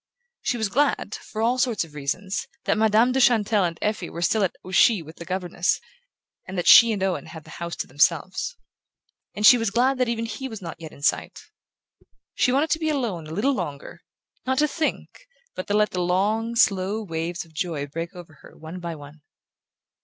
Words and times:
She 0.41 0.57
was 0.57 0.67
glad, 0.67 1.13
for 1.13 1.43
all 1.43 1.59
sorts 1.59 1.83
of 1.83 1.93
reasons, 1.93 2.47
that 2.63 2.75
Madame 2.75 3.11
de 3.11 3.19
Chantelle 3.21 3.65
and 3.65 3.77
Effie 3.83 4.09
were 4.09 4.23
still 4.23 4.43
at 4.43 4.55
Ouchy 4.65 5.03
with 5.03 5.17
the 5.17 5.25
governess, 5.25 5.79
and 6.47 6.57
that 6.57 6.65
she 6.65 6.91
and 6.91 7.03
Owen 7.03 7.27
had 7.27 7.43
the 7.43 7.51
house 7.61 7.75
to 7.75 7.85
themselves. 7.85 8.57
And 9.35 9.45
she 9.45 9.59
was 9.59 9.69
glad 9.69 9.99
that 9.99 10.09
even 10.09 10.25
he 10.25 10.49
was 10.49 10.59
not 10.59 10.81
yet 10.81 10.91
in 10.91 11.03
sight. 11.03 11.43
She 12.33 12.51
wanted 12.51 12.71
to 12.71 12.79
be 12.79 12.89
alone 12.89 13.27
a 13.27 13.31
little 13.31 13.53
longer; 13.53 14.01
not 14.43 14.57
to 14.57 14.67
think, 14.67 15.27
but 15.53 15.67
to 15.67 15.75
let 15.75 15.91
the 15.91 16.01
long 16.01 16.55
slow 16.55 17.03
waves 17.03 17.45
of 17.45 17.53
joy 17.53 17.85
break 17.85 18.15
over 18.15 18.39
her 18.41 18.57
one 18.57 18.79
by 18.79 18.95
one. 18.95 19.21